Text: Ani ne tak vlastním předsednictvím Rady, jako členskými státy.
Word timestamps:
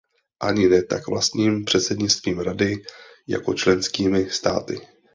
Ani 0.39 0.69
ne 0.69 0.81
tak 0.83 1.07
vlastním 1.07 1.65
předsednictvím 1.65 2.39
Rady, 2.39 2.83
jako 3.27 3.53
členskými 3.53 4.29
státy. 4.29 4.81